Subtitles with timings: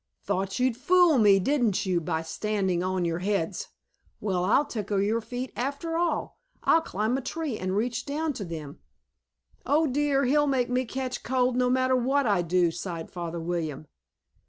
[0.23, 3.67] Thought you'd fool me, didn't you, by standing on your heads!
[4.19, 6.39] Well, I'll tickle your feet after all.
[6.63, 8.79] I'll climb a tree and reach down to them!"
[9.63, 10.25] "Oh, dear!
[10.25, 13.85] He'll make me catch cold no matter what I do," sighed Father William.